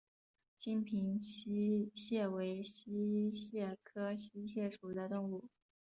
[0.57, 5.45] 金平溪蟹为溪蟹科溪蟹属的动物。